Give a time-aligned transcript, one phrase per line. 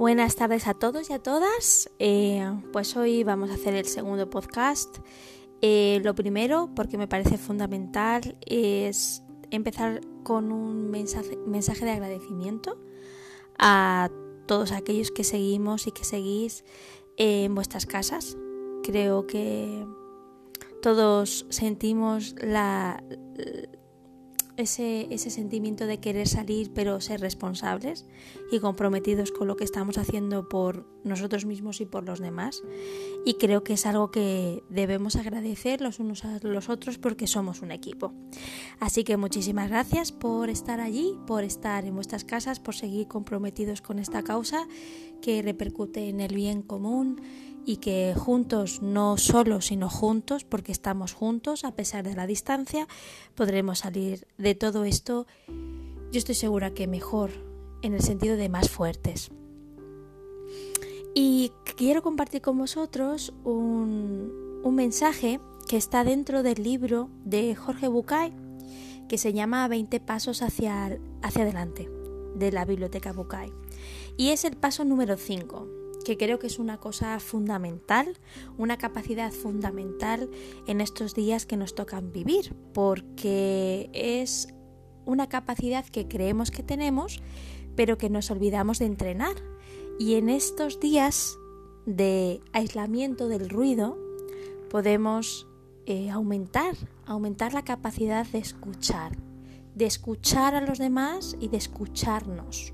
[0.00, 1.90] Buenas tardes a todos y a todas.
[1.98, 2.42] Eh,
[2.72, 4.96] pues hoy vamos a hacer el segundo podcast.
[5.60, 12.80] Eh, lo primero, porque me parece fundamental, es empezar con un mensaje, mensaje de agradecimiento
[13.58, 14.08] a
[14.46, 16.64] todos aquellos que seguimos y que seguís
[17.18, 18.38] en vuestras casas.
[18.82, 19.86] Creo que
[20.80, 23.04] todos sentimos la,
[24.60, 28.06] ese, ese sentimiento de querer salir pero ser responsables
[28.52, 32.62] y comprometidos con lo que estamos haciendo por nosotros mismos y por los demás.
[33.24, 37.62] Y creo que es algo que debemos agradecer los unos a los otros porque somos
[37.62, 38.12] un equipo.
[38.78, 43.82] Así que muchísimas gracias por estar allí, por estar en vuestras casas, por seguir comprometidos
[43.82, 44.66] con esta causa
[45.20, 47.20] que repercute en el bien común
[47.70, 52.88] y que juntos, no solo, sino juntos, porque estamos juntos a pesar de la distancia,
[53.36, 57.30] podremos salir de todo esto, yo estoy segura que mejor,
[57.82, 59.30] en el sentido de más fuertes.
[61.14, 67.86] Y quiero compartir con vosotros un, un mensaje que está dentro del libro de Jorge
[67.86, 68.32] Bucay,
[69.08, 71.88] que se llama 20 pasos hacia, hacia adelante,
[72.34, 73.52] de la biblioteca Bucay.
[74.16, 78.18] Y es el paso número 5 que creo que es una cosa fundamental,
[78.56, 80.30] una capacidad fundamental
[80.66, 84.48] en estos días que nos tocan vivir, porque es
[85.04, 87.22] una capacidad que creemos que tenemos,
[87.76, 89.36] pero que nos olvidamos de entrenar.
[89.98, 91.36] Y en estos días
[91.86, 93.98] de aislamiento del ruido
[94.70, 95.46] podemos
[95.86, 99.16] eh, aumentar, aumentar la capacidad de escuchar,
[99.74, 102.72] de escuchar a los demás y de escucharnos.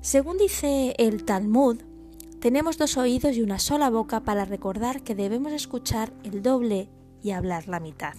[0.00, 1.78] Según dice el Talmud,
[2.40, 6.88] tenemos dos oídos y una sola boca para recordar que debemos escuchar el doble
[7.22, 8.14] y hablar la mitad.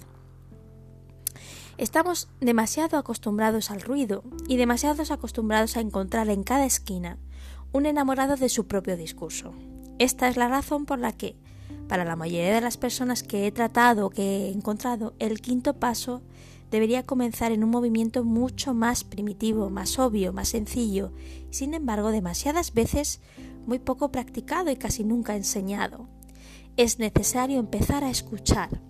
[1.77, 7.19] Estamos demasiado acostumbrados al ruido y demasiado acostumbrados a encontrar en cada esquina
[7.71, 9.53] un enamorado de su propio discurso.
[9.99, 11.35] Esta es la razón por la que,
[11.87, 15.75] para la mayoría de las personas que he tratado o que he encontrado, el quinto
[15.75, 16.23] paso
[16.71, 21.13] debería comenzar en un movimiento mucho más primitivo, más obvio, más sencillo,
[21.49, 23.21] sin embargo demasiadas veces
[23.67, 26.07] muy poco practicado y casi nunca enseñado.
[26.77, 28.81] Es necesario empezar a escuchar.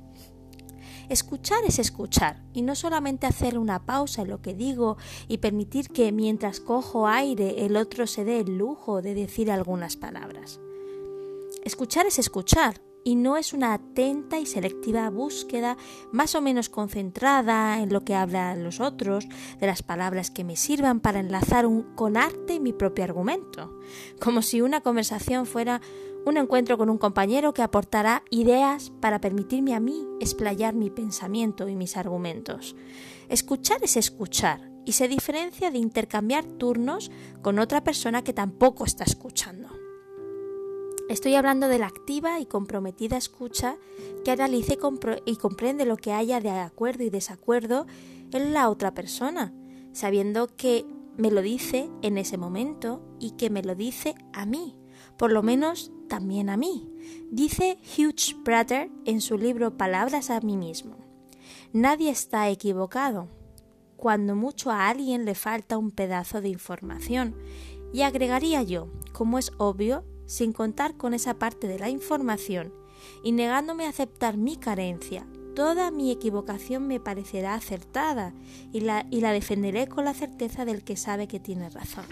[1.09, 5.89] Escuchar es escuchar y no solamente hacer una pausa en lo que digo y permitir
[5.89, 10.59] que mientras cojo aire el otro se dé el lujo de decir algunas palabras.
[11.63, 15.77] Escuchar es escuchar y no es una atenta y selectiva búsqueda
[16.11, 19.29] más o menos concentrada en lo que hablan los otros,
[19.61, 23.79] de las palabras que me sirvan para enlazar un, con arte mi propio argumento,
[24.19, 25.79] como si una conversación fuera
[26.25, 31.69] un encuentro con un compañero que aportará ideas para permitirme a mí explayar mi pensamiento
[31.69, 32.75] y mis argumentos.
[33.29, 37.09] Escuchar es escuchar y se diferencia de intercambiar turnos
[37.41, 39.76] con otra persona que tampoco está escuchando.
[41.09, 43.77] Estoy hablando de la activa y comprometida escucha
[44.25, 44.77] que analice
[45.25, 47.87] y, comprende lo que haya de acuerdo y desacuerdo
[48.33, 49.53] en la otra persona,
[49.93, 50.85] sabiendo que
[51.15, 54.75] me lo dice en ese momento y que me lo dice a mí,
[55.17, 56.89] por lo menos también a mí.
[57.31, 60.97] Dice Hugh Prater en su libro Palabras a mí mismo.
[61.71, 63.29] Nadie está equivocado.
[63.95, 67.35] Cuando mucho a alguien le falta un pedazo de información.
[67.93, 72.71] Y agregaría yo, como es obvio, sin contar con esa parte de la información
[73.23, 78.35] y negándome a aceptar mi carencia, toda mi equivocación me parecerá acertada
[78.71, 82.05] y la, y la defenderé con la certeza del que sabe que tiene razón.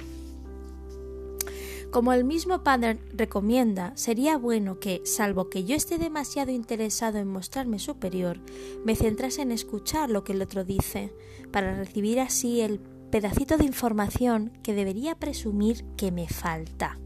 [1.91, 7.27] Como el mismo padre recomienda, sería bueno que, salvo que yo esté demasiado interesado en
[7.27, 8.41] mostrarme superior,
[8.83, 11.13] me centrase en escuchar lo que el otro dice,
[11.51, 12.79] para recibir así el
[13.11, 16.99] pedacito de información que debería presumir que me falta.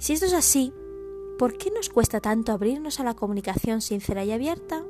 [0.00, 0.72] Si esto es así,
[1.38, 4.82] ¿por qué nos cuesta tanto abrirnos a la comunicación sincera y abierta?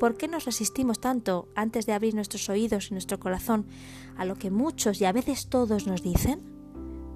[0.00, 3.66] ¿Por qué nos resistimos tanto antes de abrir nuestros oídos y nuestro corazón
[4.16, 6.40] a lo que muchos y a veces todos nos dicen?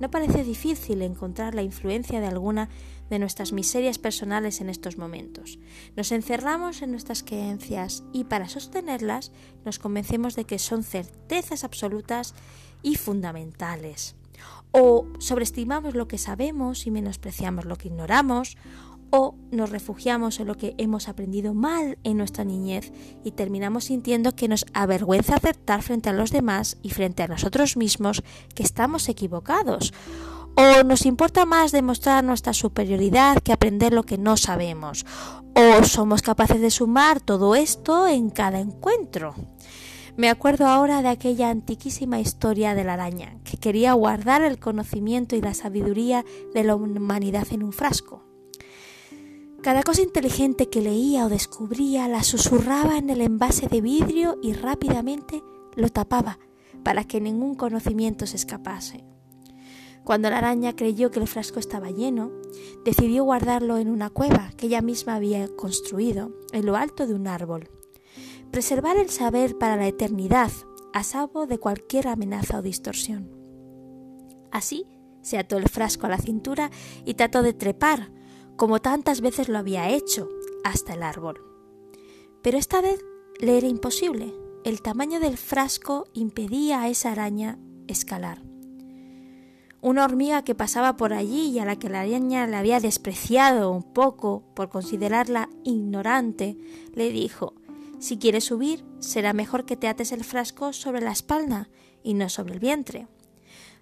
[0.00, 2.68] No parece difícil encontrar la influencia de alguna
[3.08, 5.58] de nuestras miserias personales en estos momentos.
[5.96, 9.32] Nos encerramos en nuestras creencias y para sostenerlas
[9.64, 12.34] nos convencemos de que son certezas absolutas
[12.82, 14.19] y fundamentales
[14.72, 18.56] o sobreestimamos lo que sabemos y menospreciamos lo que ignoramos,
[19.10, 22.92] o nos refugiamos en lo que hemos aprendido mal en nuestra niñez
[23.24, 27.76] y terminamos sintiendo que nos avergüenza aceptar frente a los demás y frente a nosotros
[27.76, 28.22] mismos
[28.54, 29.92] que estamos equivocados.
[30.56, 35.06] O nos importa más demostrar nuestra superioridad que aprender lo que no sabemos.
[35.54, 39.34] O somos capaces de sumar todo esto en cada encuentro.
[40.16, 45.36] Me acuerdo ahora de aquella antiquísima historia de la araña, que quería guardar el conocimiento
[45.36, 48.24] y la sabiduría de la humanidad en un frasco.
[49.62, 54.54] Cada cosa inteligente que leía o descubría la susurraba en el envase de vidrio y
[54.54, 55.42] rápidamente
[55.76, 56.38] lo tapaba
[56.82, 59.04] para que ningún conocimiento se escapase.
[60.02, 62.32] Cuando la araña creyó que el frasco estaba lleno,
[62.86, 67.26] decidió guardarlo en una cueva que ella misma había construido en lo alto de un
[67.26, 67.68] árbol.
[68.50, 70.50] Preservar el saber para la eternidad,
[70.92, 73.30] a salvo de cualquier amenaza o distorsión.
[74.50, 74.86] Así,
[75.22, 76.70] se ató el frasco a la cintura
[77.04, 78.10] y trató de trepar,
[78.56, 80.28] como tantas veces lo había hecho,
[80.64, 81.40] hasta el árbol.
[82.42, 83.04] Pero esta vez
[83.38, 84.34] le era imposible.
[84.64, 87.56] El tamaño del frasco impedía a esa araña
[87.86, 88.42] escalar.
[89.80, 93.70] Una hormiga que pasaba por allí y a la que la araña le había despreciado
[93.70, 96.58] un poco por considerarla ignorante,
[96.92, 97.54] le dijo
[98.00, 101.68] Si quieres subir, será mejor que te ates el frasco sobre la espalda
[102.02, 103.06] y no sobre el vientre.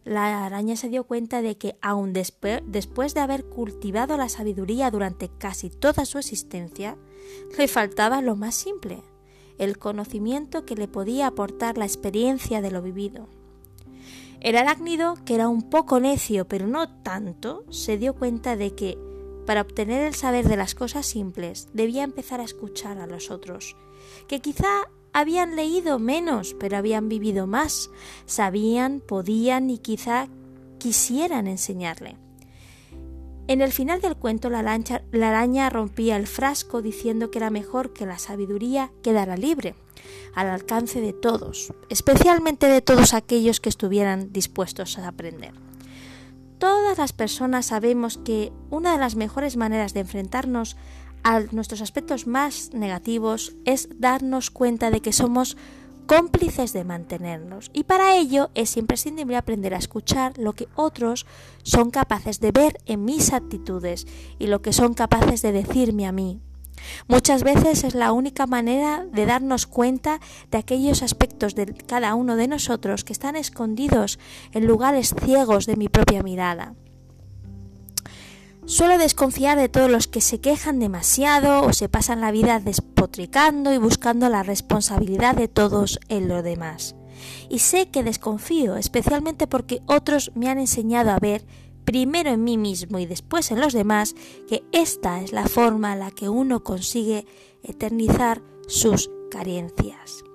[0.04, 5.28] La araña se dio cuenta de que, aun después de haber cultivado la sabiduría durante
[5.28, 6.98] casi toda su existencia,
[7.56, 9.02] le faltaba lo más simple,
[9.56, 13.28] el conocimiento que le podía aportar la experiencia de lo vivido.
[14.40, 18.98] El arácnido, que era un poco necio, pero no tanto, se dio cuenta de que,
[19.46, 23.76] para obtener el saber de las cosas simples, debía empezar a escuchar a los otros,
[24.26, 27.90] que quizá habían leído menos, pero habían vivido más,
[28.26, 30.28] sabían, podían y quizá
[30.78, 32.16] quisieran enseñarle.
[33.48, 37.94] En el final del cuento la, la araña rompía el frasco diciendo que era mejor
[37.94, 39.74] que la sabiduría quedara libre,
[40.34, 45.54] al alcance de todos, especialmente de todos aquellos que estuvieran dispuestos a aprender.
[46.58, 50.76] Todas las personas sabemos que una de las mejores maneras de enfrentarnos
[51.22, 55.56] a nuestros aspectos más negativos es darnos cuenta de que somos
[56.06, 57.70] cómplices de mantenernos.
[57.74, 61.26] Y para ello es imprescindible aprender a escuchar lo que otros
[61.62, 64.06] son capaces de ver en mis actitudes
[64.38, 66.40] y lo que son capaces de decirme a mí.
[67.08, 70.20] Muchas veces es la única manera de darnos cuenta
[70.50, 74.18] de aquellos aspectos de cada uno de nosotros que están escondidos
[74.52, 76.74] en lugares ciegos de mi propia mirada.
[78.68, 83.72] Suelo desconfiar de todos los que se quejan demasiado o se pasan la vida despotricando
[83.72, 86.94] y buscando la responsabilidad de todos en lo demás.
[87.48, 91.46] Y sé que desconfío, especialmente porque otros me han enseñado a ver,
[91.86, 94.14] primero en mí mismo y después en los demás,
[94.46, 97.24] que esta es la forma en la que uno consigue
[97.62, 100.27] eternizar sus carencias.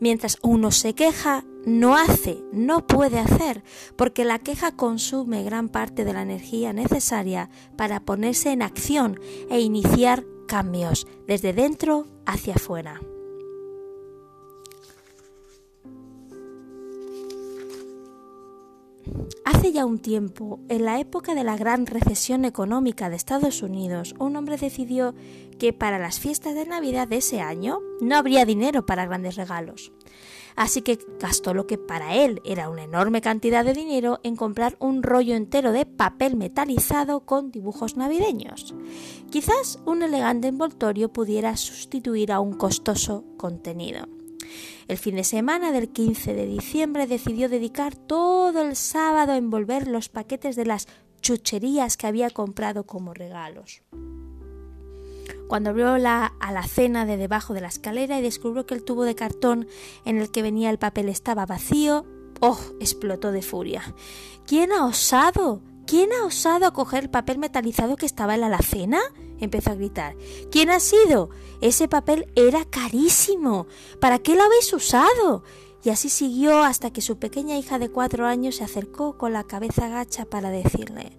[0.00, 3.62] Mientras uno se queja, no hace, no puede hacer,
[3.96, 9.20] porque la queja consume gran parte de la energía necesaria para ponerse en acción
[9.50, 13.00] e iniciar cambios desde dentro hacia afuera.
[19.44, 24.14] Hace ya un tiempo, en la época de la gran recesión económica de Estados Unidos,
[24.18, 25.14] un hombre decidió
[25.58, 29.92] que para las fiestas de Navidad de ese año no habría dinero para grandes regalos.
[30.56, 34.76] Así que gastó lo que para él era una enorme cantidad de dinero en comprar
[34.78, 38.74] un rollo entero de papel metalizado con dibujos navideños.
[39.30, 44.19] Quizás un elegante envoltorio pudiera sustituir a un costoso contenido.
[44.88, 49.86] El fin de semana del 15 de diciembre decidió dedicar todo el sábado a envolver
[49.86, 50.88] los paquetes de las
[51.20, 53.82] chucherías que había comprado como regalos.
[55.48, 59.14] Cuando abrió la alacena de debajo de la escalera y descubrió que el tubo de
[59.14, 59.66] cartón
[60.04, 62.06] en el que venía el papel estaba vacío,
[62.40, 62.58] ¡oh!
[62.80, 63.94] explotó de furia.
[64.46, 65.60] ¿Quién ha osado?
[65.90, 69.00] ¿Quién ha osado coger el papel metalizado que estaba en la alacena?
[69.40, 70.14] empezó a gritar.
[70.52, 71.30] ¿Quién ha sido?
[71.60, 73.66] Ese papel era carísimo.
[74.00, 75.42] ¿Para qué lo habéis usado?
[75.82, 79.42] Y así siguió hasta que su pequeña hija de cuatro años se acercó con la
[79.42, 81.18] cabeza gacha para decirle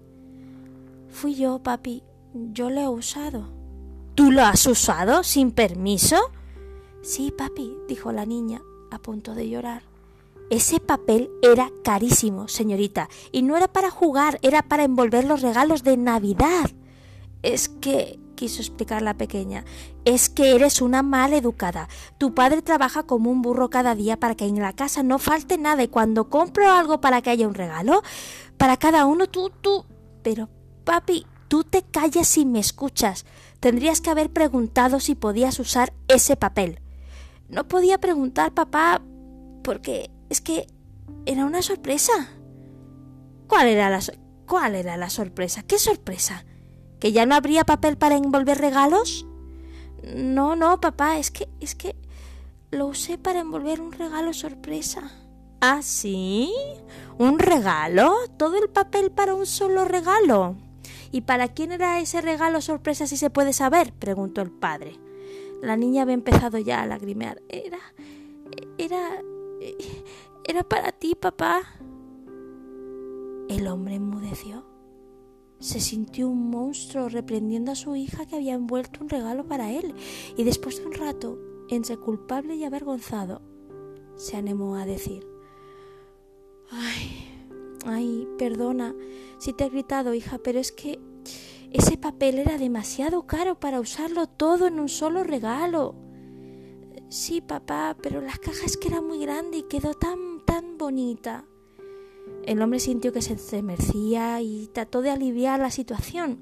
[1.10, 2.04] Fui yo, papi.
[2.34, 3.50] Yo lo he usado.
[4.16, 6.16] ¿Tú lo has usado sin permiso?
[7.02, 9.91] Sí, papi, dijo la niña, a punto de llorar.
[10.52, 15.82] Ese papel era carísimo, señorita, y no era para jugar, era para envolver los regalos
[15.84, 16.70] de Navidad.
[17.42, 19.64] Es que, quiso explicar la pequeña,
[20.04, 21.88] es que eres una mal educada.
[22.18, 25.58] Tu padre trabaja como un burro cada día para que en la casa no falte
[25.58, 28.04] nada y cuando compro algo para que haya un regalo,
[28.58, 29.86] para cada uno tú, tú...
[30.22, 30.50] Pero,
[30.84, 33.26] papi, tú te callas si me escuchas.
[33.62, 36.82] Tendrías que haber preguntado si podías usar ese papel.
[37.48, 39.02] No podía preguntar, papá,
[39.64, 40.66] porque es que
[41.26, 42.14] era una sorpresa.
[43.48, 44.00] ¿Cuál era la,
[44.48, 45.62] cuál era la sorpresa?
[45.62, 46.46] ¿Qué sorpresa?
[47.02, 49.28] ¿Que ya no habría papel para envolver regalos?
[50.16, 51.98] No, no, papá, es que, es que
[52.72, 55.12] lo usé para envolver un regalo sorpresa.
[55.60, 56.54] ¿Ah, sí?
[57.18, 58.16] ¿Un regalo?
[58.38, 60.56] ¿Todo el papel para un solo regalo?
[61.12, 63.92] ¿Y para quién era ese regalo sorpresa si se puede saber?
[63.92, 64.98] preguntó el padre.
[65.62, 67.42] La niña había empezado ya a lagrimear.
[67.50, 67.80] Era.
[68.78, 69.22] era.
[70.46, 71.62] Era para ti, papá.
[73.50, 74.66] El hombre enmudeció.
[75.60, 79.94] Se sintió un monstruo reprendiendo a su hija que había envuelto un regalo para él,
[80.38, 81.38] y después de un rato,
[81.70, 83.42] entre culpable y avergonzado,
[84.16, 85.26] se animó a decir
[86.70, 87.28] Ay,
[87.86, 88.96] ay, perdona
[89.38, 91.00] si te he gritado, hija, pero es que
[91.72, 95.96] ese papel era demasiado caro para usarlo todo en un solo regalo.
[97.10, 101.46] Sí, papá, pero la caja es que era muy grande y quedó tan, tan bonita.
[102.46, 106.40] El hombre sintió que se estremecía y trató de aliviar la situación.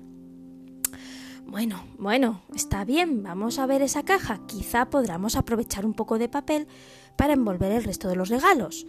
[1.45, 4.45] Bueno, bueno, está bien, vamos a ver esa caja.
[4.45, 6.67] Quizá podamos aprovechar un poco de papel
[7.15, 8.85] para envolver el resto de los regalos.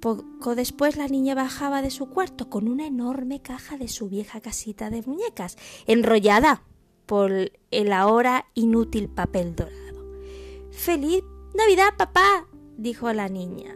[0.00, 4.40] Poco después la niña bajaba de su cuarto con una enorme caja de su vieja
[4.40, 6.62] casita de muñecas, enrollada
[7.04, 7.32] por
[7.70, 10.06] el ahora inútil papel dorado.
[10.70, 12.46] ¡Feliz Navidad, papá!
[12.78, 13.74] dijo la niña.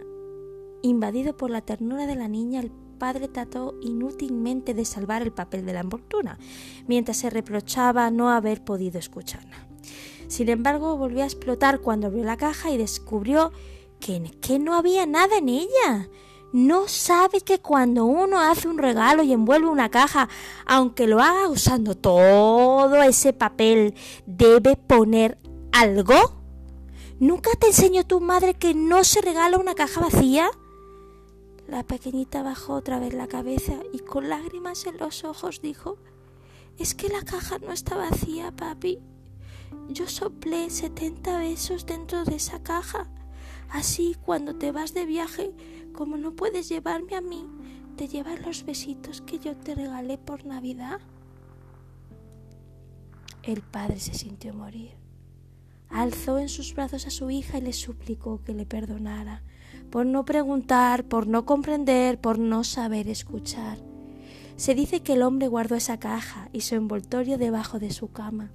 [0.85, 5.65] Invadido por la ternura de la niña, el padre trató inútilmente de salvar el papel
[5.65, 6.39] de la envoltura,
[6.87, 9.67] mientras se reprochaba no haber podido escucharla.
[10.29, 13.51] Sin embargo, volvió a explotar cuando abrió la caja y descubrió
[13.99, 16.11] que, no había nada en ella.
[16.53, 20.29] ¿No sabe que cuando uno hace un regalo y envuelve una caja,
[20.67, 23.95] aunque lo haga usando todo ese papel,
[24.27, 25.39] debe poner
[25.73, 26.43] algo?
[27.21, 30.51] ¿Nunca te enseñó tu madre que no se regala una caja vacía?
[31.67, 35.97] La pequeñita bajó otra vez la cabeza y con lágrimas en los ojos dijo
[36.79, 38.99] Es que la caja no está vacía, papi.
[39.89, 43.09] Yo soplé setenta besos dentro de esa caja.
[43.71, 45.53] Así, cuando te vas de viaje,
[45.95, 47.47] como no puedes llevarme a mí,
[47.97, 51.01] ¿te llevas los besitos que yo te regalé por Navidad?
[53.43, 54.93] El padre se sintió morir.
[55.89, 59.43] Alzó en sus brazos a su hija y le suplicó que le perdonara
[59.91, 63.79] por no preguntar, por no comprender, por no saber escuchar.
[64.57, 68.51] Se dice que el hombre guardó esa caja y su envoltorio debajo de su cama,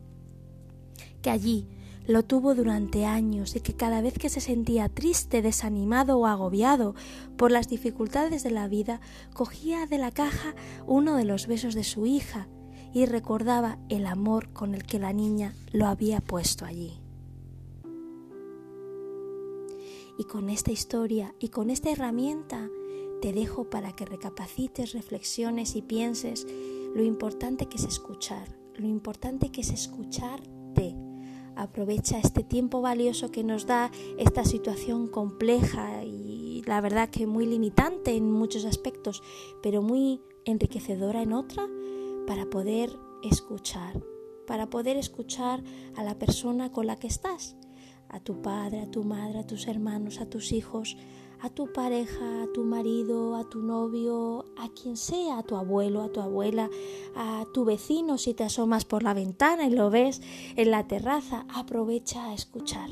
[1.21, 1.67] que allí
[2.09, 6.95] lo tuvo durante años y que cada vez que se sentía triste, desanimado o agobiado
[7.38, 8.99] por las dificultades de la vida,
[9.33, 10.55] cogía de la caja
[10.88, 12.47] uno de los besos de su hija
[12.93, 16.99] y recordaba el amor con el que la niña lo había puesto allí.
[20.19, 22.69] Y con esta historia y con esta herramienta
[23.21, 26.45] te dejo para que recapacites, reflexiones y pienses
[26.93, 30.93] lo importante que es escuchar, lo importante que es escucharte.
[31.55, 37.45] Aprovecha este tiempo valioso que nos da esta situación compleja y la verdad que muy
[37.45, 39.23] limitante en muchos aspectos,
[39.63, 41.65] pero muy enriquecedora en otra,
[42.27, 42.91] para poder
[43.23, 44.03] escuchar,
[44.45, 45.63] para poder escuchar
[45.95, 47.55] a la persona con la que estás,
[48.10, 50.98] a tu padre, a tu madre, a tus hermanos, a tus hijos,
[51.42, 56.01] a tu pareja, a tu marido, a tu novio, a quien sea, a tu abuelo,
[56.01, 56.70] a tu abuela,
[57.16, 60.22] a tu vecino si te asomas por la ventana y lo ves
[60.56, 62.89] en la terraza, aprovecha a escuchar.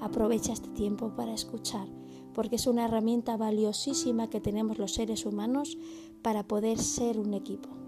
[0.00, 1.86] Aprovecha este tiempo para escuchar,
[2.34, 5.78] porque es una herramienta valiosísima que tenemos los seres humanos
[6.22, 7.81] para poder ser un equipo.